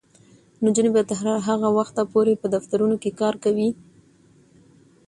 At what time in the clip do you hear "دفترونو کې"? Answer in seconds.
2.55-3.17